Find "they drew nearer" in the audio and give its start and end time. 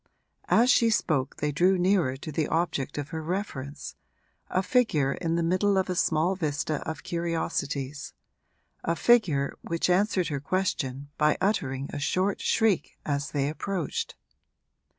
1.35-2.17